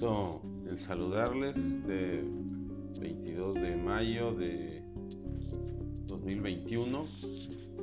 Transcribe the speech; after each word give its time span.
gusto 0.00 0.40
el 0.66 0.78
saludarles 0.78 1.56
este 1.58 2.24
22 3.00 3.54
de 3.54 3.76
mayo 3.76 4.32
de 4.32 4.82
2021. 6.06 7.04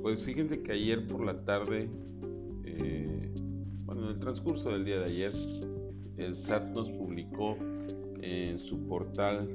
Pues 0.02 0.24
fíjense 0.24 0.64
que 0.64 0.72
ayer 0.72 1.08
por 1.08 1.24
la 1.24 1.46
tarde, 1.46 1.88
eh, 2.66 3.32
bueno, 3.86 4.06
en 4.06 4.16
el 4.16 4.20
transcurso 4.20 4.72
del 4.72 4.84
día 4.84 5.00
de 5.00 5.06
ayer, 5.06 5.34
el 6.18 6.38
SAT 6.38 6.76
nos 6.76 6.90
publicó 6.90 7.56
en 8.22 8.60
su 8.62 8.88
portal 8.88 9.48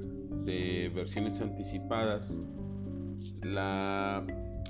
de 0.44 0.92
versiones 0.94 1.40
anticipadas 1.40 2.32
la, 3.42 4.24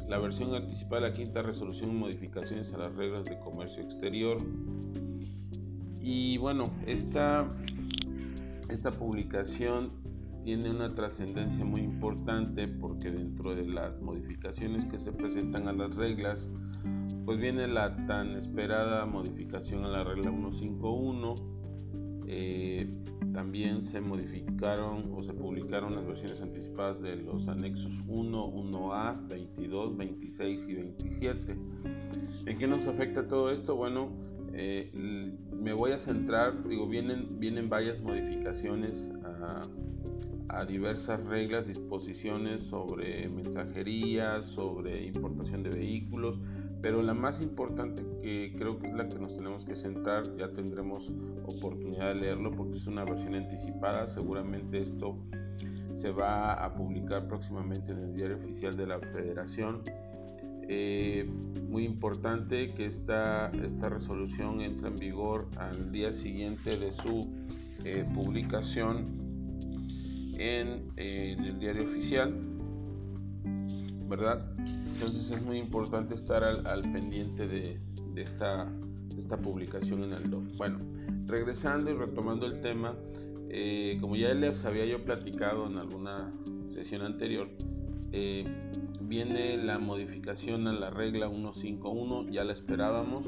la 0.09 0.19
versión 0.19 0.55
anticipada 0.55 1.03
de 1.03 1.09
la 1.09 1.13
quinta 1.13 1.43
resolución 1.43 1.95
modificaciones 1.95 2.73
a 2.73 2.79
las 2.79 2.95
reglas 2.95 3.25
de 3.25 3.39
comercio 3.39 3.83
exterior 3.83 4.39
y 6.03 6.37
bueno, 6.39 6.65
esta, 6.87 7.49
esta 8.73 8.91
publicación 8.91 9.91
tiene 10.43 10.71
una 10.71 10.95
trascendencia 10.95 11.65
muy 11.65 11.83
importante 11.83 12.67
porque 12.67 13.11
dentro 13.11 13.55
de 13.55 13.67
las 13.67 14.01
modificaciones 14.01 14.87
que 14.87 14.99
se 14.99 15.13
presentan 15.13 15.69
a 15.69 15.73
las 15.73 15.95
reglas, 15.95 16.51
pues 17.25 17.39
viene 17.39 17.69
la 17.69 18.07
tan 18.07 18.31
esperada 18.37 19.07
modificación 19.07 19.85
a 19.85 19.89
la 19.89 20.05
regla 20.05 20.31
151. 20.31 21.35
Eh, 22.27 22.91
también 23.33 23.85
se 23.85 24.01
modificaron 24.01 25.13
o 25.15 25.23
se 25.23 25.33
publicaron 25.33 25.95
las 25.95 26.07
versiones 26.07 26.41
anticipadas 26.41 27.01
de 27.01 27.17
los 27.17 27.49
anexos 27.49 27.93
1, 28.09 28.47
1A, 28.47 29.29
22, 29.29 29.97
26 29.97 30.69
y 30.69 30.75
27. 30.75 31.57
¿En 32.47 32.59
qué 32.59 32.67
nos 32.67 32.87
afecta 32.87 33.29
todo 33.29 33.51
esto? 33.51 33.77
Bueno, 33.77 34.11
eh, 34.55 34.91
me 35.53 35.73
voy 35.73 35.93
a 35.93 35.99
centrar, 35.99 36.67
digo, 36.69 36.87
vienen, 36.87 37.39
vienen 37.39 37.69
varias 37.69 38.01
modificaciones 38.01 39.11
a, 39.25 39.63
diversas 40.69 41.19
reglas, 41.25 41.67
disposiciones 41.67 42.65
sobre 42.65 43.27
mensajería, 43.29 44.43
sobre 44.43 45.03
importación 45.07 45.63
de 45.63 45.71
vehículos, 45.71 46.39
pero 46.83 47.03
la 47.03 47.15
más 47.15 47.41
importante 47.41 48.05
que 48.21 48.55
creo 48.59 48.79
que 48.79 48.89
es 48.89 48.95
la 48.95 49.09
que 49.09 49.19
nos 49.19 49.35
tenemos 49.35 49.65
que 49.65 49.75
centrar, 49.77 50.25
ya 50.37 50.53
tendremos 50.53 51.11
oportunidad 51.47 52.09
de 52.09 52.21
leerlo 52.21 52.51
porque 52.53 52.77
es 52.77 52.87
una 52.87 53.05
versión 53.05 53.35
anticipada, 53.35 54.07
seguramente 54.07 54.83
esto 54.83 55.19
se 55.95 56.11
va 56.11 56.53
a 56.53 56.75
publicar 56.75 57.27
próximamente 57.29 57.93
en 57.93 57.99
el 57.99 58.15
diario 58.15 58.37
oficial 58.37 58.77
de 58.77 58.87
la 58.87 59.01
federación 59.01 59.83
eh, 60.75 61.27
muy 61.69 61.85
importante 61.85 62.73
que 62.73 62.87
esta, 62.87 63.51
esta 63.63 63.91
resolución 63.91 64.63
entre 64.63 64.89
en 64.89 64.97
vigor 64.97 65.49
al 65.59 65.93
día 65.93 66.15
siguiente 66.15 66.79
de 66.79 66.93
su 66.93 67.29
eh, 67.85 68.07
publicación 68.15 69.07
en, 70.39 70.91
el 70.97 71.59
diario 71.59 71.85
oficial, 71.85 72.35
¿verdad? 74.09 74.51
Entonces 74.95 75.31
es 75.31 75.43
muy 75.43 75.59
importante 75.59 76.15
estar 76.15 76.43
al, 76.43 76.83
pendiente 76.91 77.47
de, 77.47 77.77
esta, 78.17 78.73
esta 79.19 79.37
publicación 79.37 80.05
en 80.05 80.15
el 80.15 80.31
DOF. 80.31 80.57
Bueno, 80.57 80.79
regresando 81.27 81.91
y 81.91 81.95
retomando 81.95 82.47
el 82.47 82.61
tema, 82.61 82.97
eh, 83.51 83.99
como 84.01 84.17
ya 84.17 84.33
les 84.33 84.65
había 84.65 84.87
yo 84.87 85.05
platicado 85.05 85.67
en 85.67 85.77
alguna 85.77 86.33
sesión 86.73 87.03
anterior, 87.03 87.51
eh, 88.13 88.47
viene 89.13 89.59
la 89.59 89.79
modificación 89.79 90.67
a 90.69 90.73
la 90.73 90.89
regla 90.89 91.29
151, 91.29 92.31
ya 92.31 92.45
la 92.45 92.55
esperábamos, 92.55 93.27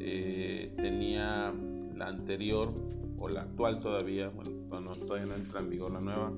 eh, 0.00 0.74
tenía 0.76 1.54
la 1.94 2.08
anterior 2.08 2.74
o 3.20 3.28
la 3.28 3.42
actual 3.42 3.78
todavía, 3.78 4.30
bueno, 4.30 4.96
todavía 4.96 5.26
no 5.26 5.36
entra 5.36 5.60
en 5.60 5.70
vigor 5.70 5.92
la 5.92 6.00
nueva, 6.00 6.32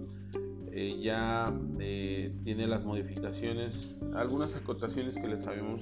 eh, 0.70 1.00
ya 1.02 1.50
tiene 1.78 2.66
las 2.66 2.84
modificaciones, 2.84 3.98
algunas 4.12 4.54
acotaciones 4.54 5.14
que 5.14 5.28
les 5.28 5.46
habíamos, 5.46 5.80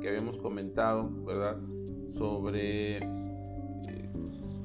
que 0.00 0.08
habíamos 0.08 0.38
comentado, 0.38 1.10
¿verdad? 1.24 1.58
Sobre 2.16 3.00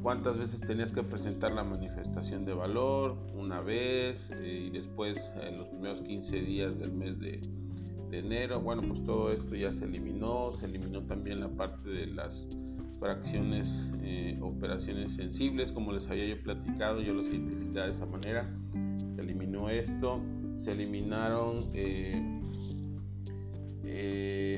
cuántas 0.04 0.38
veces 0.38 0.62
tenías 0.62 0.92
que 0.92 1.02
presentar 1.02 1.52
la 1.54 1.64
manifestación 1.64 2.46
de 2.46 2.54
valor, 2.54 3.18
una 3.34 3.62
vez 3.62 4.30
eh, 4.36 4.66
y 4.68 4.70
después 4.70 5.34
en 5.42 5.58
los 5.58 5.68
primeros 5.70 6.02
15 6.02 6.42
días 6.42 6.78
del 6.78 6.92
mes 6.92 7.20
de, 7.20 7.42
enero. 8.20 8.60
Bueno, 8.60 8.84
pues 8.88 9.04
todo 9.06 9.32
esto 9.32 9.56
ya 9.56 9.74
se 9.74 9.86
eliminó, 9.86 10.52
se 10.54 10.66
eliminó 10.66 11.04
también 11.04 11.40
la 11.40 11.50
parte 11.50 11.90
de 11.90 12.08
las 12.08 12.48
fracciones, 13.00 13.90
eh, 14.04 14.38
operaciones 14.42 15.14
sensibles, 15.14 15.72
como 15.72 15.92
les 15.92 16.08
había 16.10 16.28
yo 16.28 16.42
platicado, 16.42 17.02
yo 17.02 17.14
los 17.14 17.28
identificaba 17.30 17.88
de 17.88 17.94
esa 17.94 18.06
manera. 18.06 18.50
Se 19.16 19.22
eliminó 19.22 19.70
esto, 19.70 20.22
se 20.58 20.72
eliminaron... 20.72 21.70
Eh, 21.74 22.38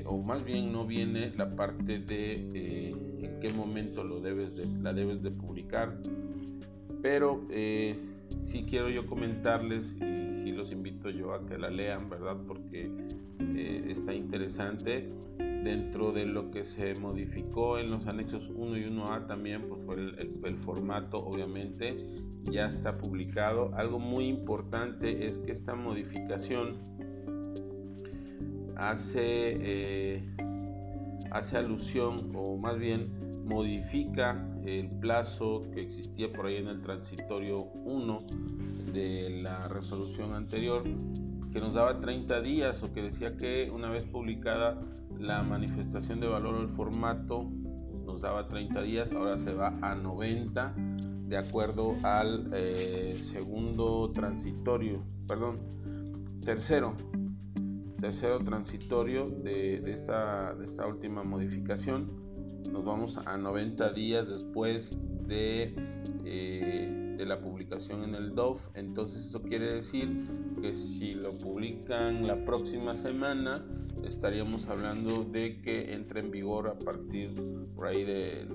o 0.05 0.17
más 0.17 0.43
bien 0.43 0.71
no 0.71 0.85
viene 0.85 1.31
la 1.35 1.55
parte 1.55 1.99
de 1.99 2.89
en 2.89 3.39
qué 3.39 3.51
momento 3.53 4.03
lo 4.03 4.19
debes 4.19 4.55
de, 4.55 4.67
la 4.81 4.93
debes 4.93 5.23
de 5.23 5.31
publicar. 5.31 5.97
Pero 7.01 7.45
eh, 7.49 7.97
sí 8.43 8.65
quiero 8.67 8.89
yo 8.89 9.07
comentarles 9.07 9.95
y 9.95 10.33
sí 10.33 10.51
los 10.51 10.71
invito 10.71 11.09
yo 11.09 11.33
a 11.33 11.45
que 11.45 11.57
la 11.57 11.69
lean, 11.69 12.09
¿verdad? 12.09 12.37
Porque 12.47 12.91
eh, 13.55 13.85
está 13.89 14.13
interesante. 14.13 15.09
Dentro 15.37 16.11
de 16.11 16.25
lo 16.25 16.51
que 16.51 16.65
se 16.65 16.93
modificó 16.99 17.79
en 17.79 17.89
los 17.89 18.05
anexos 18.07 18.51
1 18.53 18.77
y 18.77 18.83
1A 18.83 19.27
también, 19.27 19.61
pues 19.69 19.81
fue 19.85 19.95
el, 19.95 20.57
formato, 20.57 21.23
obviamente, 21.23 21.95
ya 22.51 22.67
está 22.67 22.97
publicado. 22.97 23.73
Algo 23.75 23.97
muy 23.97 24.25
importante 24.25 25.25
es 25.25 25.37
que 25.37 25.53
esta 25.53 25.75
modificación 25.75 26.79
hace 28.75 29.57
eh, 29.61 30.23
hace 31.33 31.57
alusión 31.57 32.31
o 32.35 32.57
más 32.57 32.77
bien 32.77 33.09
modifica 33.45 34.47
el 34.65 34.89
plazo 34.89 35.63
que 35.73 35.81
existía 35.81 36.31
por 36.31 36.45
ahí 36.45 36.57
en 36.57 36.67
el 36.67 36.81
transitorio 36.81 37.63
1 37.85 38.23
de 38.93 39.41
la 39.41 39.67
resolución 39.67 40.33
anterior 40.33 40.83
que 41.53 41.61
nos 41.61 41.75
daba 41.75 41.99
30 41.99 42.41
días 42.41 42.81
o 42.81 42.91
que 42.91 43.03
decía 43.03 43.37
que 43.37 43.71
una 43.71 43.89
vez 43.91 44.05
publicada 44.05 44.81
la 45.19 45.43
manifestación 45.43 46.19
de 46.19 46.27
valor 46.27 46.55
o 46.55 46.61
el 46.61 46.69
formato 46.69 47.49
nos 48.05 48.21
daba 48.21 48.47
30 48.47 48.81
días, 48.81 49.13
ahora 49.13 49.37
se 49.37 49.53
va 49.53 49.67
a 49.81 49.95
90 49.95 50.75
de 51.27 51.37
acuerdo 51.37 51.95
al 52.03 52.49
eh, 52.53 53.15
segundo 53.17 54.11
transitorio, 54.11 55.03
perdón, 55.27 55.59
tercero 56.43 56.97
tercero 58.03 58.39
transitorio 58.39 59.29
de, 59.29 59.81
esta, 59.89 60.53
de 60.55 60.65
esta 60.65 60.85
última 60.85 61.23
modificación. 61.23 62.11
Nos 62.69 62.83
vamos 62.83 63.17
a 63.17 63.37
90 63.37 63.93
días 63.93 64.27
después 64.27 64.99
de, 65.25 65.73
eh, 66.25 67.02
de 67.18 67.25
la 67.25 67.40
publicación 67.40 68.03
en 68.03 68.16
el 68.16 68.35
DOF. 68.35 68.69
Entonces 68.75 69.25
esto 69.25 69.41
quiere 69.41 69.74
decir 69.74 70.28
que 70.62 70.75
si 70.75 71.13
lo 71.13 71.38
publican 71.38 72.28
la 72.28 72.44
próxima 72.46 72.96
semana, 72.96 73.66
estaríamos 74.06 74.68
hablando 74.68 75.24
de 75.24 75.62
que 75.62 75.94
entre 75.94 76.19
en 76.19 76.31
vigor 76.31 76.68
a 76.68 76.78
partir 76.78 77.34
por 77.75 77.88
ahí 77.88 78.03
de 78.03 78.47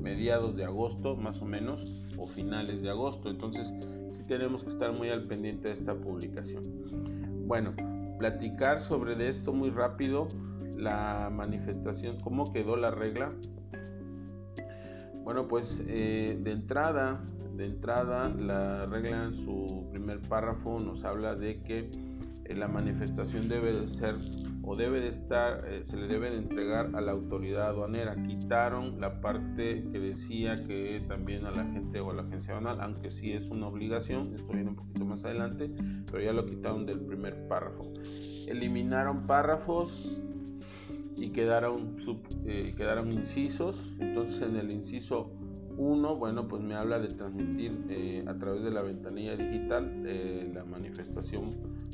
mediados 0.00 0.56
de 0.56 0.64
agosto 0.64 1.16
más 1.16 1.40
o 1.42 1.44
menos 1.44 1.86
o 2.16 2.26
finales 2.26 2.82
de 2.82 2.90
agosto 2.90 3.30
entonces 3.30 3.72
sí 4.12 4.22
tenemos 4.26 4.62
que 4.64 4.70
estar 4.70 4.96
muy 4.96 5.10
al 5.10 5.26
pendiente 5.26 5.68
de 5.68 5.74
esta 5.74 5.94
publicación 5.94 6.62
bueno 7.46 7.74
platicar 8.22 8.80
sobre 8.80 9.16
de 9.16 9.30
esto 9.30 9.52
muy 9.52 9.70
rápido, 9.70 10.28
la 10.76 11.28
manifestación, 11.32 12.20
cómo 12.20 12.52
quedó 12.52 12.76
la 12.76 12.92
regla. 12.92 13.32
Bueno, 15.24 15.48
pues 15.48 15.82
eh, 15.88 16.38
de 16.40 16.52
entrada, 16.52 17.24
de 17.62 17.68
entrada, 17.68 18.28
la 18.28 18.86
regla 18.86 19.24
en 19.24 19.34
su 19.34 19.86
primer 19.90 20.20
párrafo 20.20 20.80
nos 20.80 21.04
habla 21.04 21.36
de 21.36 21.62
que 21.62 21.90
eh, 22.44 22.56
la 22.56 22.66
manifestación 22.66 23.48
debe 23.48 23.72
de 23.72 23.86
ser 23.86 24.16
o 24.64 24.74
debe 24.74 25.00
de 25.00 25.08
estar, 25.08 25.64
eh, 25.68 25.84
se 25.84 25.96
le 25.96 26.08
debe 26.08 26.30
de 26.30 26.38
entregar 26.38 26.90
a 26.94 27.00
la 27.00 27.12
autoridad 27.12 27.68
aduanera. 27.68 28.20
Quitaron 28.20 29.00
la 29.00 29.20
parte 29.20 29.84
que 29.92 30.00
decía 30.00 30.56
que 30.56 31.00
también 31.06 31.46
a 31.46 31.52
la 31.52 31.64
gente 31.70 32.00
o 32.00 32.10
a 32.10 32.14
la 32.14 32.22
agencia 32.22 32.56
aduanal, 32.56 32.80
aunque 32.80 33.12
sí 33.12 33.32
es 33.32 33.48
una 33.48 33.68
obligación, 33.68 34.34
esto 34.34 34.52
viene 34.52 34.70
un 34.70 34.76
poquito 34.76 35.04
más 35.04 35.24
adelante, 35.24 35.70
pero 36.10 36.20
ya 36.20 36.32
lo 36.32 36.44
quitaron 36.46 36.84
del 36.84 37.00
primer 37.00 37.46
párrafo. 37.46 37.92
Eliminaron 38.48 39.26
párrafos 39.28 40.10
y 41.16 41.30
quedaron, 41.30 41.94
eh, 42.44 42.72
quedaron 42.76 43.12
incisos, 43.12 43.92
entonces 44.00 44.42
en 44.48 44.56
el 44.56 44.72
inciso 44.72 45.32
1, 45.76 46.16
bueno, 46.16 46.48
pues 46.48 46.62
me 46.62 46.74
habla 46.74 46.98
de 46.98 47.08
transmitir 47.08 47.86
eh, 47.88 48.24
a 48.26 48.36
través 48.38 48.62
de 48.62 48.70
la 48.70 48.82
ventanilla 48.82 49.36
digital 49.36 50.02
la 50.52 50.64
manifestación 50.64 51.50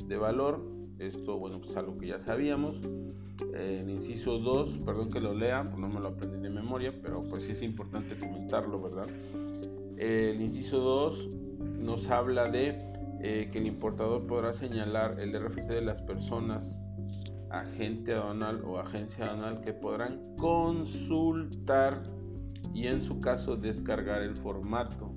de 0.07 0.17
valor 0.17 0.79
esto, 0.99 1.37
bueno, 1.37 1.59
pues 1.59 1.75
algo 1.77 1.97
que 1.97 2.07
ya 2.07 2.19
sabíamos. 2.19 2.81
En 3.53 3.89
inciso 3.89 4.37
2, 4.37 4.79
perdón 4.85 5.09
que 5.09 5.21
lo 5.21 5.33
lea, 5.33 5.63
pues 5.63 5.77
no 5.77 5.87
me 5.87 5.99
lo 6.01 6.09
aprendí 6.09 6.39
de 6.39 6.49
memoria, 6.49 6.93
pero 7.01 7.23
pues 7.23 7.43
sí 7.43 7.53
es 7.53 7.61
importante 7.61 8.15
comentarlo, 8.19 8.81
¿verdad? 8.81 9.07
El 9.97 10.41
inciso 10.41 10.79
2 10.79 11.29
nos 11.79 12.09
habla 12.09 12.49
de 12.49 12.77
eh, 13.21 13.49
que 13.51 13.59
el 13.59 13.67
importador 13.67 14.27
podrá 14.27 14.53
señalar 14.53 15.19
el 15.21 15.33
RFC 15.39 15.67
de 15.67 15.81
las 15.81 16.01
personas, 16.01 16.81
agente 17.49 18.13
aduanal 18.13 18.61
o 18.65 18.77
agencia 18.77 19.25
aduanal 19.25 19.61
que 19.61 19.73
podrán 19.73 20.35
consultar 20.35 22.03
y 22.73 22.87
en 22.87 23.03
su 23.03 23.19
caso 23.19 23.55
descargar 23.55 24.21
el 24.21 24.35
formato. 24.35 25.13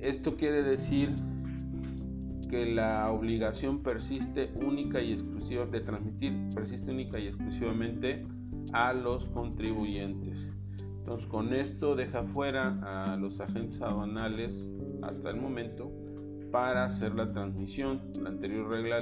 Esto 0.00 0.36
quiere 0.36 0.62
decir 0.62 1.14
que 2.50 2.66
la 2.66 3.10
obligación 3.10 3.82
persiste 3.82 4.52
única 4.56 5.00
y 5.00 5.12
exclusiva 5.12 5.64
de 5.64 5.80
transmitir, 5.80 6.34
persiste 6.54 6.90
única 6.90 7.18
y 7.18 7.28
exclusivamente 7.28 8.26
a 8.72 8.92
los 8.92 9.26
contribuyentes. 9.26 10.50
Entonces 10.98 11.26
con 11.28 11.52
esto 11.54 11.94
deja 11.94 12.24
fuera 12.24 12.78
a 12.82 13.16
los 13.16 13.40
agentes 13.40 13.80
aduanales 13.80 14.68
hasta 15.02 15.30
el 15.30 15.40
momento 15.40 15.90
para 16.50 16.84
hacer 16.84 17.14
la 17.14 17.32
transmisión. 17.32 18.02
La 18.22 18.28
anterior 18.28 18.68
regla 18.68 19.00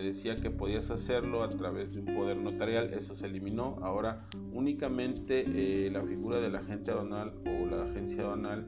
decía 0.00 0.36
que 0.36 0.50
podías 0.50 0.90
hacerlo 0.90 1.42
a 1.42 1.48
través 1.48 1.92
de 1.92 2.00
un 2.00 2.14
poder 2.14 2.36
notarial, 2.36 2.92
eso 2.94 3.16
se 3.16 3.26
eliminó. 3.26 3.76
Ahora 3.82 4.26
únicamente 4.52 5.44
eh, 5.46 5.90
la 5.90 6.02
figura 6.02 6.40
del 6.40 6.56
agente 6.56 6.90
aduanal 6.90 7.34
o 7.46 7.66
la 7.66 7.84
agencia 7.84 8.22
aduanal 8.22 8.66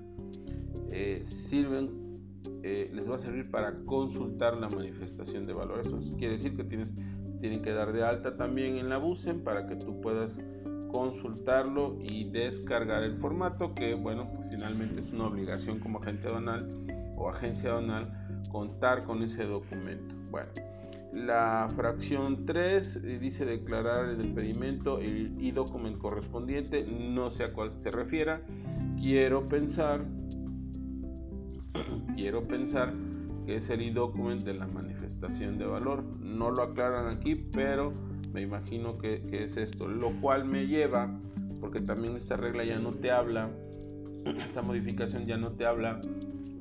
eh, 0.90 1.20
sirven 1.24 2.00
eh, 2.62 2.90
les 2.94 3.10
va 3.10 3.14
a 3.14 3.18
servir 3.18 3.50
para 3.50 3.74
consultar 3.84 4.56
la 4.56 4.68
manifestación 4.68 5.46
de 5.46 5.52
valor. 5.52 5.80
Eso 5.80 5.98
quiere 6.16 6.34
decir 6.34 6.56
que 6.56 6.64
tienes, 6.64 6.90
tienen 7.38 7.62
que 7.62 7.72
dar 7.72 7.92
de 7.92 8.02
alta 8.02 8.36
también 8.36 8.76
en 8.76 8.88
la 8.88 8.98
BUSEM 8.98 9.40
para 9.42 9.66
que 9.66 9.76
tú 9.76 10.00
puedas 10.00 10.40
consultarlo 10.92 11.98
y 12.02 12.24
descargar 12.30 13.02
el 13.02 13.16
formato 13.16 13.74
que 13.74 13.94
bueno 13.94 14.28
pues 14.34 14.48
finalmente 14.50 15.00
es 15.00 15.12
una 15.12 15.26
obligación 15.26 15.78
como 15.78 16.00
agente 16.00 16.26
aduanal 16.26 16.68
o 17.16 17.28
agencia 17.28 17.70
aduanal 17.70 18.10
contar 18.50 19.04
con 19.04 19.22
ese 19.22 19.46
documento 19.46 20.16
bueno 20.30 20.50
la 21.12 21.68
fracción 21.74 22.46
3 22.46 22.96
eh, 22.96 23.18
dice 23.18 23.44
declarar 23.44 24.08
el 24.08 24.32
pedimento 24.32 25.00
y 25.02 25.50
documento 25.50 25.98
correspondiente 25.98 26.84
no 26.84 27.30
sé 27.30 27.44
a 27.44 27.52
cuál 27.52 27.72
se 27.78 27.90
refiera 27.90 28.42
quiero 29.00 29.46
pensar 29.46 30.04
quiero 32.14 32.46
pensar 32.46 32.94
que 33.46 33.56
es 33.56 33.70
el 33.70 33.82
e-document 33.82 34.42
de 34.42 34.54
la 34.54 34.66
manifestación 34.66 35.58
de 35.58 35.66
valor. 35.66 36.04
No 36.20 36.50
lo 36.50 36.62
aclaran 36.62 37.14
aquí, 37.14 37.34
pero 37.34 37.92
me 38.32 38.42
imagino 38.42 38.98
que, 38.98 39.22
es 39.30 39.56
esto. 39.56 39.88
Lo 39.88 40.10
cual 40.20 40.44
me 40.44 40.66
lleva, 40.66 41.18
porque 41.60 41.80
también 41.80 42.16
esta 42.16 42.36
regla 42.36 42.64
ya 42.64 42.78
no 42.78 42.92
te 42.92 43.10
habla, 43.10 43.50
esta 44.24 44.62
modificación 44.62 45.26
ya 45.26 45.36
no 45.36 45.52
te 45.52 45.66
habla 45.66 46.00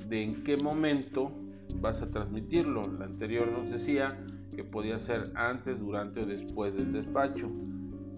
de 0.08 0.22
en 0.22 0.42
qué 0.42 0.56
momento 0.56 1.32
vas 1.76 2.02
a 2.02 2.10
transmitirlo. 2.10 2.82
La 2.98 3.04
anterior 3.04 3.48
nos 3.50 3.70
decía 3.70 4.08
podía 4.64 4.98
ser 4.98 5.32
antes, 5.34 5.78
durante 5.78 6.20
o 6.20 6.26
después 6.26 6.74
del 6.74 6.92
despacho. 6.92 7.50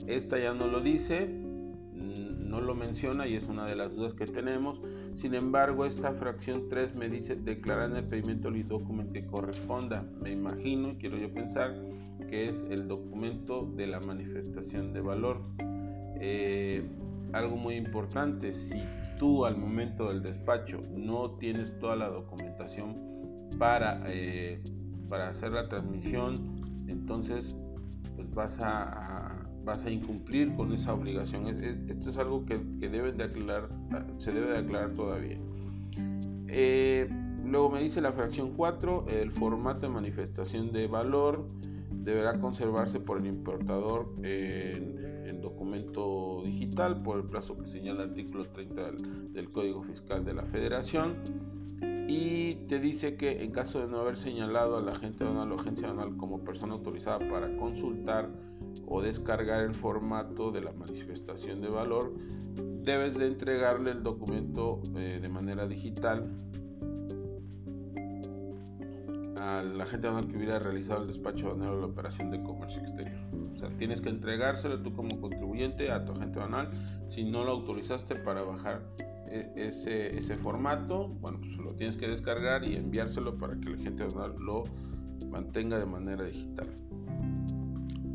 Esta 0.06 0.38
ya 0.38 0.52
no 0.52 0.66
lo 0.66 0.80
dice, 0.80 1.28
no 2.52 2.60
lo 2.60 2.74
menciona 2.74 3.26
y 3.26 3.34
es 3.34 3.44
una 3.48 3.66
de 3.66 3.74
las 3.74 3.94
dudas 3.94 4.12
que 4.12 4.26
tenemos. 4.26 4.80
Sin 5.14 5.34
embargo, 5.34 5.86
esta 5.86 6.12
fracción 6.12 6.68
3 6.68 6.96
me 6.96 7.08
dice 7.08 7.34
declarar 7.34 7.90
en 7.90 7.96
el 7.96 8.04
pedimento 8.04 8.48
el 8.48 8.68
documento 8.68 9.14
que 9.14 9.24
corresponda. 9.26 10.04
Me 10.20 10.32
imagino 10.32 10.96
quiero 10.98 11.16
yo 11.16 11.32
pensar 11.32 11.74
que 12.28 12.50
es 12.50 12.66
el 12.70 12.88
documento 12.88 13.64
de 13.74 13.86
la 13.86 14.00
manifestación 14.00 14.92
de 14.92 15.00
valor. 15.00 15.40
Eh, 16.20 16.82
algo 17.32 17.56
muy 17.56 17.76
importante, 17.76 18.52
si 18.52 18.82
tú 19.18 19.46
al 19.46 19.56
momento 19.56 20.08
del 20.08 20.22
despacho 20.22 20.82
no 20.94 21.30
tienes 21.38 21.78
toda 21.78 21.96
la 21.96 22.08
documentación 22.08 23.48
para, 23.58 24.02
eh, 24.08 24.62
para 25.12 25.28
hacer 25.28 25.52
la 25.52 25.68
transmisión, 25.68 26.32
entonces 26.88 27.54
pues 28.16 28.32
vas 28.32 28.58
a 28.62 29.46
vas 29.62 29.84
a 29.84 29.90
incumplir 29.90 30.54
con 30.54 30.72
esa 30.72 30.94
obligación. 30.94 31.48
Esto 31.48 32.08
es 32.08 32.16
algo 32.16 32.46
que, 32.46 32.56
deben 32.56 33.18
de 33.18 33.24
aclarar, 33.24 33.68
se 34.16 34.32
debe 34.32 34.54
de 34.54 34.58
aclarar 34.60 34.94
todavía. 34.94 35.36
Eh, 36.48 37.10
luego 37.44 37.68
me 37.68 37.82
dice 37.82 38.00
la 38.00 38.12
fracción 38.12 38.54
4, 38.56 39.04
el 39.08 39.30
formato 39.30 39.82
de 39.82 39.90
manifestación 39.90 40.72
de 40.72 40.86
valor 40.86 41.46
deberá 41.90 42.40
conservarse 42.40 42.98
por 42.98 43.18
el 43.18 43.26
importador 43.26 44.14
en, 44.22 45.12
documento 45.42 46.42
digital 46.44 47.02
por 47.02 47.18
el 47.18 47.24
plazo 47.24 47.58
que 47.58 47.66
señala 47.66 48.04
el 48.04 48.10
artículo 48.10 48.46
30 48.46 48.92
del, 49.32 49.50
Código 49.50 49.82
Fiscal 49.82 50.24
de 50.24 50.32
la 50.32 50.44
Federación 50.44 51.16
y 52.14 52.54
te 52.68 52.78
dice 52.78 53.16
que 53.16 53.42
en 53.42 53.52
caso 53.52 53.80
de 53.80 53.86
no 53.86 53.98
haber 53.98 54.18
señalado 54.18 54.76
a 54.76 54.82
la 54.82 54.90
agente 54.92 55.24
aduanal 55.24 55.50
o 55.52 55.58
agencia 55.58 55.88
aduanal 55.88 56.14
como 56.18 56.44
persona 56.44 56.74
autorizada 56.74 57.18
para 57.30 57.56
consultar 57.56 58.28
o 58.86 59.00
descargar 59.00 59.62
el 59.62 59.74
formato 59.74 60.50
de 60.52 60.60
la 60.60 60.72
manifestación 60.72 61.62
de 61.62 61.70
valor, 61.70 62.12
debes 62.82 63.16
de 63.16 63.28
entregarle 63.28 63.92
el 63.92 64.02
documento 64.02 64.82
eh, 64.94 65.20
de 65.22 65.28
manera 65.30 65.66
digital 65.66 66.30
a 69.40 69.62
la 69.62 69.86
gente 69.86 70.08
que 70.28 70.36
hubiera 70.36 70.58
realizado 70.58 71.02
el 71.02 71.08
despacho 71.08 71.46
aduanal 71.46 71.76
o 71.76 71.80
la 71.80 71.86
operación 71.86 72.30
de 72.30 72.42
comercio 72.42 72.82
exterior. 72.82 73.18
O 73.54 73.58
sea, 73.58 73.70
tienes 73.78 74.02
que 74.02 74.10
entregárselo 74.10 74.78
tú 74.82 74.94
como 74.94 75.18
contribuyente 75.18 75.90
a 75.90 76.04
tu 76.04 76.12
agente 76.12 76.38
aduanal 76.40 76.68
si 77.08 77.24
no 77.24 77.42
lo 77.42 77.52
autorizaste 77.52 78.16
para 78.16 78.42
bajar 78.42 78.82
ese, 79.56 80.16
ese 80.16 80.36
formato, 80.36 81.08
bueno, 81.20 81.38
pues 81.40 81.56
lo 81.56 81.74
tienes 81.74 81.96
que 81.96 82.08
descargar 82.08 82.64
y 82.64 82.76
enviárselo 82.76 83.36
para 83.36 83.58
que 83.58 83.70
la 83.70 83.78
gente 83.78 84.06
lo 84.38 84.64
mantenga 85.30 85.78
de 85.78 85.86
manera 85.86 86.24
digital. 86.24 86.68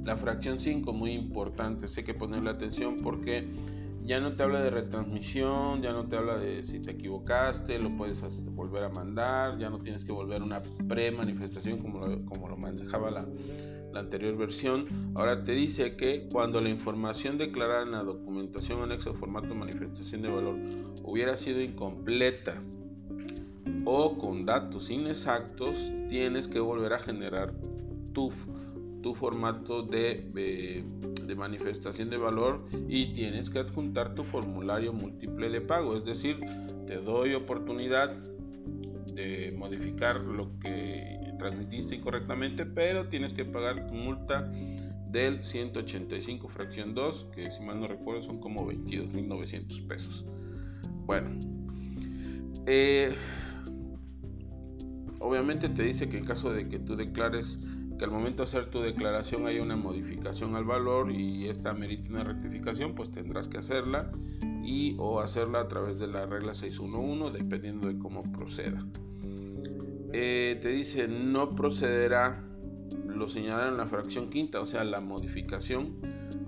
La 0.04 0.16
fracción 0.16 0.60
5, 0.60 0.94
muy 0.94 1.12
importante, 1.12 1.88
sé 1.88 2.04
que 2.04 2.14
ponerle 2.14 2.50
atención 2.50 2.98
porque 2.98 3.48
ya 4.06 4.22
no 4.22 4.36
te 4.36 4.44
habla 4.44 4.64
de 4.64 4.70
retransmisión, 4.70 5.82
ya 5.82 5.92
no 5.92 6.06
te 6.06 6.16
habla 6.16 6.38
de 6.38 6.64
si 6.64 6.80
te 6.80 6.92
equivocaste, 6.92 7.80
lo 7.82 7.90
puedes 7.98 8.22
volver 8.46 8.86
a 8.86 8.90
mandar, 8.90 9.58
ya 9.58 9.70
no 9.70 9.80
tienes 9.80 10.06
que 10.06 10.14
volver 10.14 10.42
a 10.42 10.46
una 10.46 10.64
pre-manifestación 10.88 11.80
como 11.80 12.08
lo, 12.08 12.26
como 12.26 12.48
lo 12.48 12.56
manejaba 12.56 13.12
la, 13.12 13.26
la 13.94 14.00
anterior 14.00 14.36
versión. 14.38 14.86
Ahora 15.16 15.44
te 15.44 15.54
dice 15.54 15.96
que 15.96 16.28
cuando 16.32 16.62
la 16.62 16.70
información 16.70 17.38
declarada 17.38 17.84
en 17.84 17.92
la 17.92 18.04
documentación 18.04 18.82
anexa 18.82 19.14
formato 19.14 19.54
manifestación 19.56 20.22
de 20.22 20.30
valor 20.30 20.56
hubiera 21.04 21.36
sido 21.36 21.62
incompleta 21.62 22.62
o 23.86 24.18
con 24.18 24.46
datos 24.46 24.90
inexactos, 24.90 25.76
tienes 26.10 26.48
que 26.48 26.60
volver 26.60 26.94
a 26.94 27.00
generar 27.00 27.54
tu 28.14 28.32
tu 29.02 29.16
formato 29.16 29.84
de, 29.84 30.30
de, 30.34 31.36
manifestación 31.36 32.10
de 32.10 32.18
valor 32.18 32.66
y 32.90 33.14
tienes 33.14 33.50
que 33.50 33.60
adjuntar 33.60 34.16
tu 34.16 34.24
formulario 34.24 34.92
múltiple 34.92 35.50
de 35.50 35.62
pago. 35.62 35.96
Es 35.96 36.04
decir, 36.04 36.40
te 36.88 36.96
doy 36.96 37.34
oportunidad 37.34 38.16
de 39.14 39.54
modificar 39.58 40.20
lo 40.22 40.58
que 40.60 41.27
transmitiste 41.38 41.96
incorrectamente, 41.96 42.66
pero 42.66 43.08
tienes 43.08 43.34
que 43.34 43.46
pagar 43.46 43.88
tu 43.88 43.94
multa 43.94 44.50
del 45.10 45.44
185 45.44 46.50
fracción 46.50 46.94
2, 46.94 47.28
que 47.34 47.52
si 47.52 47.64
mal 47.64 47.80
no 47.80 47.88
recuerdo 47.88 48.24
son 48.24 48.40
como 48.40 48.70
22.900 48.70 49.88
pesos. 49.88 50.26
Bueno, 51.06 51.32
eh, 52.66 53.16
obviamente 55.20 55.70
te 55.70 55.84
dice 55.84 56.10
que 56.10 56.18
en 56.18 56.26
caso 56.26 56.52
de 56.52 56.68
que 56.68 56.80
tú 56.80 56.96
declares 56.96 57.60
que 57.98 58.06
al 58.06 58.12
momento 58.12 58.44
de 58.44 58.50
hacer 58.50 58.70
tu 58.70 58.82
declaración 58.82 59.48
hay 59.48 59.60
una 59.60 59.76
modificación 59.76 60.56
al 60.56 60.66
valor 60.66 61.12
y 61.12 61.48
esta 61.48 61.74
merita 61.74 62.10
una 62.10 62.24
rectificación, 62.24 62.94
pues 62.94 63.12
tendrás 63.12 63.48
que 63.48 63.58
hacerla 63.58 64.12
y 64.64 64.96
o 65.00 65.20
hacerla 65.22 65.62
a 65.62 65.68
través 65.68 65.98
de 65.98 66.08
la 66.08 66.26
regla 66.26 66.54
611 66.54 67.38
dependiendo 67.38 67.88
de 67.88 67.98
cómo 67.98 68.24
proceda. 68.24 68.86
Eh, 70.14 70.60
te 70.62 70.70
dice 70.70 71.08
no 71.08 71.56
procederá 71.56 72.44
lo 73.08 73.28
señalar 73.28 73.70
en 73.70 73.78
la 73.78 73.88
fracción 73.88 74.30
quinta, 74.30 74.62
o 74.62 74.66
sea 74.66 74.84
la 74.84 75.02
modificación 75.02 75.96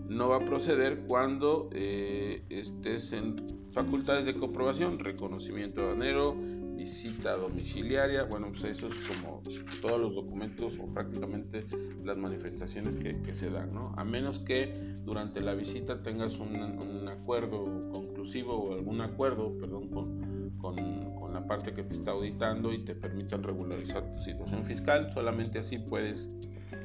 no 0.08 0.30
va 0.30 0.38
a 0.38 0.46
proceder 0.46 1.04
cuando 1.08 1.70
eh, 1.72 2.44
estés 2.50 3.14
en 3.14 3.36
facultades 3.72 4.26
de 4.26 4.36
comprobación, 4.36 5.00
reconocimiento 5.00 5.82
aduanero, 5.82 6.36
visita 6.80 7.36
domiciliaria, 7.36 8.24
bueno, 8.24 8.48
pues 8.52 8.64
eso 8.64 8.88
es 8.88 8.96
como 9.06 9.42
todos 9.82 10.00
los 10.00 10.16
documentos 10.16 10.74
o 10.80 10.88
prácticamente 10.88 11.66
las 12.04 12.18
manifestaciones 12.18 13.00
que, 13.00 13.34
se 13.34 13.50
dan, 13.50 13.74
¿no? 13.74 13.94
A 13.98 14.06
menos 14.06 14.40
que 14.40 14.74
durante 15.04 15.42
la 15.42 15.54
visita 15.54 16.02
tengas 16.02 16.40
un, 16.40 17.08
acuerdo 17.10 17.92
conclusivo 17.92 18.56
o 18.56 18.74
algún 18.74 19.02
acuerdo, 19.02 19.58
perdón, 19.58 19.90
con, 19.90 21.19
la 21.34 21.46
parte 21.46 21.74
que 21.74 21.84
te 21.84 21.96
está 21.96 22.12
auditando 22.12 22.74
y 22.74 22.86
te 22.86 22.96
permitan 22.96 23.44
regularizar 23.44 24.04
tu 24.16 24.22
situación 24.22 24.64
fiscal, 24.64 25.12
solamente 25.14 25.60
así 25.60 25.78
puedes 25.78 26.30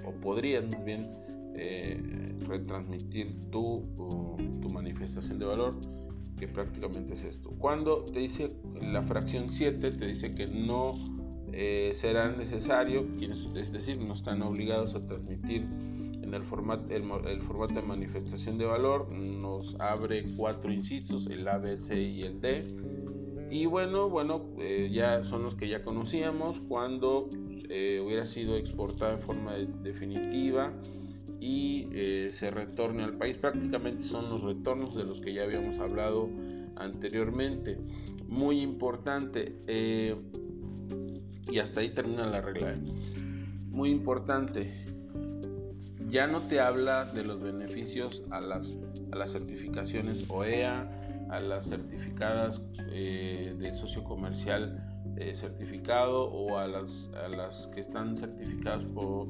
o 0.05 0.13
podrías 0.13 0.65
muy 0.65 0.85
bien 0.85 1.13
eh, 1.55 2.01
retransmitir 2.47 3.51
tu, 3.51 3.85
tu 4.61 4.69
manifestación 4.73 5.39
de 5.39 5.47
valor 5.47 5.75
que 6.39 6.49
prácticamente 6.49 7.15
es 7.15 7.25
esto. 7.25 7.51
Cuando 7.59 8.05
te 8.05 8.21
dice 8.21 8.51
la 8.81 9.03
fracción 9.03 9.51
7, 9.51 9.93
te 9.93 10.07
dice 10.07 10.35
que 10.35 10.47
no 10.47 10.95
eh, 11.53 11.93
será 11.95 12.31
necesario, 12.33 13.07
es 13.55 13.73
decir, 13.73 13.99
no 13.99 14.15
están 14.15 14.43
obligados 14.43 14.95
a 14.97 15.07
transmitir 15.07 15.63
en 16.21 16.35
el 16.35 16.43
formato, 16.43 16.93
el, 16.93 17.43
formato 17.43 17.75
de 17.75 17.83
manifestación 17.83 18.59
de 18.59 18.65
valor, 18.65 19.13
nos 19.13 19.77
abre 19.79 20.35
cuatro 20.37 20.73
incisos, 20.73 21.29
el 21.29 21.47
A, 21.47 21.59
B, 21.59 21.79
C 21.79 22.01
y 22.01 22.23
el 22.23 22.41
D. 22.41 22.65
Y 23.55 23.67
bueno, 23.67 24.11
bueno, 24.11 24.43
eh, 24.59 24.91
ya 24.93 25.23
son 25.23 25.45
los 25.45 25.55
que 25.55 25.69
ya 25.69 25.85
conocíamos 25.85 26.59
cuando 26.67 27.29
eh, 27.69 28.03
hubiera 28.05 28.27
sido 28.27 28.57
exportada 28.57 29.13
en 29.13 29.21
forma 29.21 29.55
definitiva 29.55 30.73
y 31.39 31.87
se 32.33 32.51
retorne 32.51 33.05
al 33.05 33.17
país. 33.17 33.37
Prácticamente 33.37 34.03
son 34.03 34.29
los 34.29 34.43
retornos 34.43 34.97
de 34.97 35.05
los 35.05 35.21
que 35.21 35.33
ya 35.33 35.45
habíamos 35.45 35.79
hablado 35.79 36.29
anteriormente. 36.75 37.79
Muy 38.27 38.61
importante 38.61 39.55
y 41.49 41.59
hasta 41.61 41.81
ahí 41.81 41.91
termina 41.91 42.27
la 42.27 42.41
regla. 42.41 42.73
¿eh? 42.73 42.79
Muy 43.71 43.91
importante, 43.91 44.73
ya 46.15 46.29
no 46.29 46.43
te 46.43 46.61
habla 46.61 47.07
de 47.07 47.25
los 47.25 47.43
beneficios 47.43 48.23
a 48.31 48.41
las, 48.41 48.73
certificaciones 49.27 50.25
OEA, 50.29 50.89
a 51.29 51.41
las 51.41 51.69
certificadas 51.69 52.63
eh, 52.93 53.57
de 53.59 53.75
socio 53.75 54.05
comercial 54.05 54.81
eh, 55.17 55.35
certificado 55.35 56.31
o 56.31 56.57
a 56.57 56.69
las, 56.69 57.11
que 57.75 57.81
están 57.81 58.17
certificadas 58.17 58.85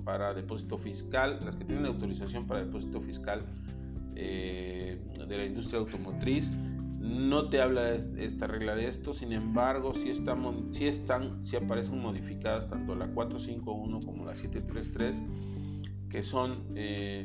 para 0.05 0.35
depósito 0.35 0.77
fiscal, 0.77 1.39
las 1.43 1.57
que 1.57 1.65
tienen 1.65 1.87
autorización 1.87 2.47
para 2.47 2.61
depósito 2.61 3.01
fiscal 3.01 3.47
de 4.15 4.99
la 5.27 5.45
industria 5.45 5.81
automotriz. 5.81 6.51
No 7.01 7.49
te 7.49 7.63
habla 7.63 7.95
esta 8.19 8.47
regla 8.47 8.75
de 8.75 8.89
esto, 8.89 9.15
sin 9.15 9.33
embargo, 9.33 9.95
si, 9.95 10.11
están, 10.11 11.47
si 11.47 11.57
aparecen 11.57 11.99
modificadas 11.99 12.67
tanto 12.67 12.95
la 12.95 13.09
451 13.09 14.01
como 14.05 14.27
la 14.27 14.35
733, 14.35 15.23
que 16.09 16.23
son 16.23 16.65
eh, 16.75 17.25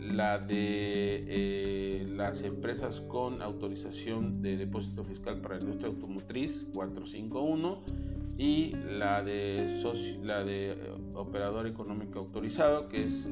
la 0.00 0.38
de 0.38 1.24
eh, 1.26 2.06
las 2.14 2.42
empresas 2.42 3.00
con 3.00 3.42
autorización 3.42 4.42
de 4.42 4.56
depósito 4.56 5.04
fiscal 5.04 5.40
para 5.40 5.56
la 5.56 5.62
industria 5.62 5.88
automotriz 5.88 6.66
451 6.74 7.82
y 8.38 8.74
la 8.98 9.22
de, 9.22 9.66
la 10.24 10.44
de 10.44 10.72
eh, 10.72 10.76
operador 11.14 11.66
económico 11.66 12.18
autorizado 12.18 12.88
que 12.88 13.04
es 13.04 13.26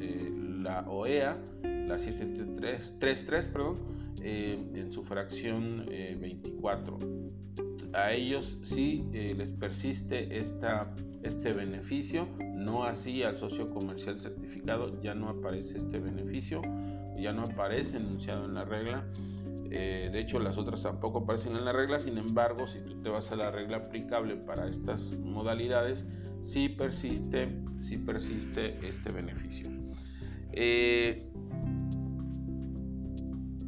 la 0.63 0.89
OEA 0.89 1.39
la 1.87 1.99
733 1.99 3.45
perdón 3.53 3.77
eh, 4.23 4.59
en 4.75 4.93
su 4.93 5.05
fracción 5.05 5.87
24. 5.87 6.99
Eh, 7.03 7.91
a 7.93 8.13
ellos 8.13 8.59
sí 8.63 9.05
eh, 9.13 9.35
les 9.37 9.51
persiste 9.53 10.37
esta, 10.37 10.95
este 11.25 11.53
beneficio, 11.53 12.29
no 12.55 12.85
así 12.85 13.23
al 13.23 13.37
socio 13.37 13.71
comercial 13.71 14.21
certificado, 14.21 15.01
ya 15.01 15.15
no 15.15 15.29
aparece 15.29 15.79
este 15.79 15.99
beneficio, 15.99 16.63
ya 17.19 17.33
no 17.33 17.43
aparece 17.43 17.97
enunciado 17.97 18.45
en 18.45 18.55
la 18.55 18.65
regla. 18.65 19.05
de 19.69 20.21
hecho, 20.21 20.39
las 20.39 20.57
otras 20.59 20.83
tampoco 20.83 21.21
aparecen 21.21 21.57
en 21.57 21.65
la 21.65 21.73
regla, 21.73 21.99
sin 21.99 22.19
embargo, 22.19 22.69
si 22.69 22.81
tú 22.81 23.03
te 23.03 23.09
vas 23.09 23.33
a 23.33 23.37
la 23.37 23.51
regla 23.51 23.79
aplicable 23.79 24.37
para 24.37 24.69
estas 24.69 25.11
modalidades, 25.19 26.07
sí 26.43 26.69
persiste, 26.69 27.49
sí 27.81 27.97
persiste 27.97 28.79
este 28.87 29.11
beneficio. 29.11 29.69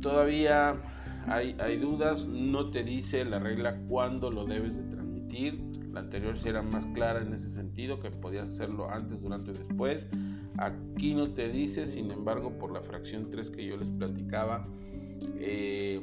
Todavía 0.00 0.80
hay, 1.26 1.56
hay, 1.58 1.78
dudas, 1.78 2.26
no 2.26 2.70
te 2.70 2.84
dice 2.84 3.24
la 3.24 3.40
regla 3.40 3.80
cuándo 3.88 4.30
lo 4.30 4.44
debes 4.44 4.76
de 4.76 4.95
La 5.92 6.00
anterior 6.00 6.38
sí 6.38 6.48
era 6.48 6.62
más 6.62 6.86
clara 6.94 7.22
en 7.22 7.32
ese 7.32 7.50
sentido, 7.50 8.00
que 8.00 8.10
podías 8.10 8.50
hacerlo 8.50 8.90
antes, 8.90 9.20
durante 9.20 9.50
o 9.50 9.54
después. 9.54 10.08
Aquí 10.58 11.14
no 11.14 11.26
te 11.26 11.48
dice, 11.48 11.86
sin 11.86 12.10
embargo, 12.10 12.58
por 12.58 12.72
la 12.72 12.82
fracción 12.82 13.30
3 13.30 13.50
que 13.50 13.66
yo 13.66 13.76
les 13.76 13.88
platicaba, 13.88 14.66
eh, 15.38 16.02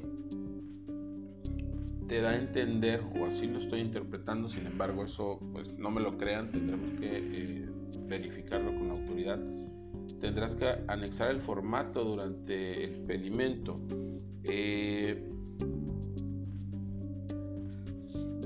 te 2.07 2.21
da 2.21 2.31
a 2.31 2.37
entender, 2.37 3.01
o 3.19 3.25
así 3.25 3.47
lo 3.47 3.59
estoy 3.59 3.81
interpretando, 3.81 4.49
sin 4.49 4.67
embargo, 4.67 5.03
eso 5.03 5.39
pues 5.51 5.77
no 5.77 5.89
me 5.89 6.01
lo 6.01 6.17
crean, 6.17 6.51
tendremos 6.51 6.91
que 6.99 7.09
eh, 7.11 7.69
verificarlo 8.07 8.73
con 8.73 8.87
la 8.87 8.93
autoridad 8.93 9.39
tendrás 10.23 10.55
que 10.55 10.65
anexar 10.87 11.31
el 11.31 11.41
formato 11.41 12.03
durante 12.03 12.85
el 12.85 13.01
pedimento. 13.01 13.79
Eh, 14.45 15.29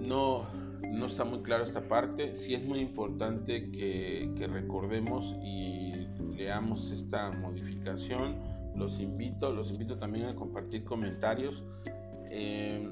no, 0.01 0.48
está 1.08 1.26
muy 1.26 1.40
claro 1.40 1.64
esta 1.64 1.82
parte. 1.82 2.36
Sí 2.36 2.54
es 2.54 2.64
muy 2.64 2.80
importante 2.80 3.72
que, 3.72 4.48
recordemos 4.52 5.36
y 5.44 6.08
leamos 6.36 6.92
esta 6.92 7.32
modificación. 7.32 8.38
Los 8.76 9.00
invito, 9.00 9.52
los 9.52 9.72
invito 9.72 9.98
también 9.98 10.26
a 10.26 10.36
compartir 10.36 10.84
comentarios. 10.84 11.64
Eh, 12.30 12.90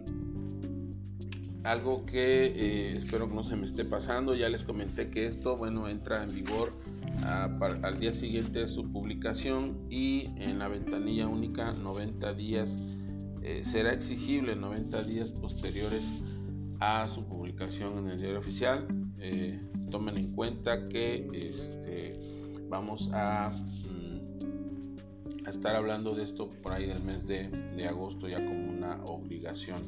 algo 1.63 2.05
que 2.05 2.45
eh, 2.45 2.97
espero 2.97 3.27
que 3.29 3.35
no 3.35 3.43
se 3.43 3.55
me 3.55 3.65
esté 3.65 3.85
pasando. 3.85 4.35
Ya 4.35 4.49
les 4.49 4.63
comenté 4.63 5.09
que 5.09 5.27
esto, 5.27 5.57
bueno, 5.57 5.87
entra 5.87 6.23
en 6.23 6.33
vigor 6.33 6.71
al 7.23 7.99
día 7.99 8.13
siguiente 8.13 8.59
de 8.59 8.67
su 8.67 8.91
publicación 8.91 9.87
y 9.89 10.29
en 10.37 10.59
la 10.59 10.67
ventanilla 10.67 11.27
única 11.27 11.71
90 11.71 12.33
días 12.33 12.77
eh, 13.41 13.61
será 13.63 13.93
exigible 13.93 14.55
90 14.55 15.03
días 15.03 15.29
posteriores 15.29 16.03
a 16.79 17.05
su 17.05 17.23
publicación 17.25 17.97
en 17.99 18.09
el 18.09 18.17
diario 18.17 18.39
oficial. 18.39 18.87
Eh, 19.19 19.59
tomen 19.89 20.17
en 20.17 20.31
cuenta 20.31 20.85
que 20.85 21.27
este, 21.33 22.19
vamos 22.69 23.09
a, 23.13 23.49
mm, 23.49 25.45
a, 25.45 25.49
estar 25.49 25.75
hablando 25.75 26.15
de 26.15 26.23
esto 26.23 26.49
por 26.61 26.73
ahí 26.73 26.87
del 26.87 27.01
mes 27.03 27.27
de, 27.27 27.49
agosto 27.87 28.27
ya 28.27 28.37
como 28.37 28.69
una 28.69 29.03
obligación 29.05 29.83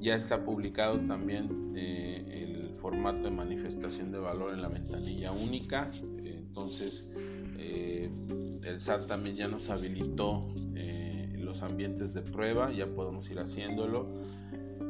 ya 0.00 0.16
está 0.16 0.44
publicado 0.44 0.98
también 1.00 1.72
eh, 1.76 2.24
el 2.32 2.74
formato 2.76 3.22
de 3.24 3.30
manifestación 3.30 4.10
de 4.10 4.18
valor 4.18 4.52
en 4.52 4.62
la 4.62 4.68
ventanilla 4.68 5.30
única. 5.30 5.90
Entonces, 6.24 7.08
eh, 7.56 8.10
el 8.64 8.80
SAT 8.80 9.06
también 9.06 9.36
ya 9.36 9.46
nos 9.46 9.70
habilitó 9.70 10.48
los 11.52 11.62
ambientes 11.62 12.14
de 12.14 12.22
prueba, 12.22 12.72
ya 12.72 12.86
podemos 12.86 13.28
ir 13.30 13.38
haciéndolo. 13.38 14.08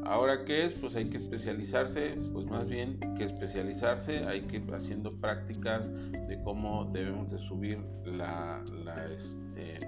Ahora, 0.05 0.45
¿qué 0.45 0.67
es? 0.67 0.73
Pues 0.75 0.95
hay 0.97 1.07
que 1.07 1.19
especializarse, 1.19 2.17
pues 2.33 2.47
más 2.47 2.67
bien 2.69 2.99
que 3.17 3.25
especializarse, 3.25 4.25
hay 4.27 4.43
que 4.43 4.57
ir 4.57 4.75
haciendo 4.75 5.13
prácticas 5.13 5.91
de 5.93 6.41
cómo 6.43 6.91
debemos 6.93 7.31
de 7.31 7.39
subir 7.39 7.79
la, 8.05 8.63
la, 8.85 9.07
este, 9.07 9.79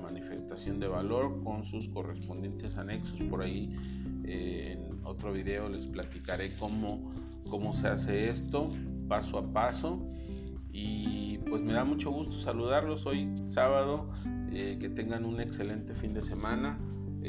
manifestación 0.00 0.80
de 0.80 0.88
valor 0.88 1.42
con 1.44 1.64
sus 1.64 1.88
correspondientes 1.88 2.76
anexos. 2.76 3.20
Por 3.30 3.42
ahí 3.42 3.74
eh, 4.24 4.76
en 4.78 5.04
otro 5.04 5.32
video 5.32 5.68
les 5.68 5.86
platicaré 5.86 6.56
cómo, 6.56 7.12
cómo 7.48 7.74
se 7.74 7.88
hace 7.88 8.30
esto 8.30 8.70
paso 9.08 9.38
a 9.38 9.52
paso. 9.52 10.00
Y 10.72 11.38
pues 11.48 11.62
me 11.62 11.72
da 11.72 11.84
mucho 11.84 12.10
gusto 12.10 12.38
saludarlos 12.38 13.06
hoy 13.06 13.32
sábado. 13.46 14.10
Eh, 14.56 14.78
que 14.78 14.88
tengan 14.88 15.24
un 15.24 15.40
excelente 15.40 15.96
fin 15.96 16.14
de 16.14 16.22
semana. 16.22 16.78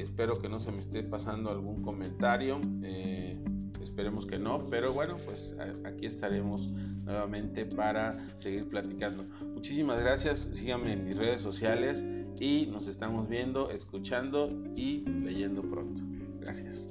Espero 0.02 0.36
que 0.36 0.50
no 0.50 0.60
se 0.60 0.72
me 0.72 0.82
esté 0.82 1.04
pasando 1.04 1.50
algún 1.50 1.82
comentario. 1.82 2.60
Eh, 2.84 3.44
esperemos 3.82 4.26
que 4.26 4.38
no, 4.38 4.68
pero 4.70 4.94
bueno, 4.94 5.18
pues 5.26 5.56
aquí 5.86 6.06
estaremos 6.06 6.68
nuevamente 7.06 7.66
para 7.66 8.28
seguir 8.38 8.68
platicando. 8.68 9.24
Muchísimas 9.54 10.02
gracias, 10.02 10.50
síganme 10.54 10.94
en 10.94 11.06
mis 11.06 11.16
redes 11.16 11.42
sociales 11.42 12.06
y 12.40 12.68
nos 12.68 12.88
estamos 12.88 13.30
viendo, 13.30 13.72
escuchando 13.72 14.52
y 14.76 15.06
leyendo 15.06 15.62
pronto. 15.62 16.02
Gracias. 16.42 16.90